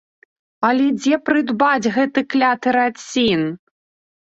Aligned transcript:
Але 0.69 0.87
дзе 1.01 1.19
прыдбаць 1.27 1.91
гэты 1.99 2.19
кляты 2.35 2.67
рацін? 2.79 3.41